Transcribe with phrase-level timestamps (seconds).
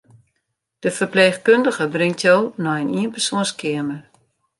[0.85, 4.01] De ferpleechkundige bringt jo nei in ienpersoanskeamer.